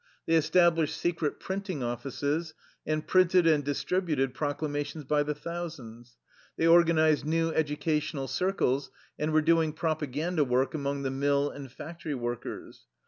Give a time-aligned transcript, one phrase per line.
[0.25, 2.55] They established secret printing offices,
[2.87, 6.17] and printed and distributed proclamations by the thousands.
[6.57, 11.71] They organized new educa tional circles, and were doing propaganda work among the mill and
[11.71, 12.87] factory workers.